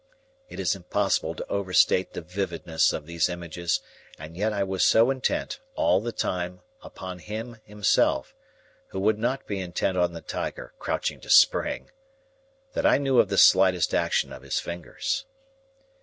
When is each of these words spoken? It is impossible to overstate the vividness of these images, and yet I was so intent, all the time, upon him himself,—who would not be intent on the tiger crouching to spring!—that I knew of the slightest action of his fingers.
It 0.49 0.59
is 0.59 0.75
impossible 0.75 1.35
to 1.35 1.47
overstate 1.47 2.13
the 2.13 2.23
vividness 2.23 2.91
of 2.91 3.05
these 3.05 3.29
images, 3.29 3.81
and 4.17 4.35
yet 4.35 4.51
I 4.51 4.63
was 4.63 4.83
so 4.83 5.11
intent, 5.11 5.59
all 5.75 6.01
the 6.01 6.11
time, 6.11 6.61
upon 6.81 7.19
him 7.19 7.57
himself,—who 7.65 8.99
would 8.99 9.19
not 9.19 9.45
be 9.45 9.59
intent 9.59 9.99
on 9.99 10.13
the 10.13 10.21
tiger 10.21 10.73
crouching 10.79 11.19
to 11.19 11.29
spring!—that 11.29 12.83
I 12.83 12.97
knew 12.97 13.19
of 13.19 13.29
the 13.29 13.37
slightest 13.37 13.93
action 13.93 14.33
of 14.33 14.41
his 14.41 14.59
fingers. 14.59 15.27